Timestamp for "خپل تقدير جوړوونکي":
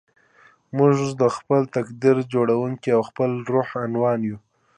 1.35-2.89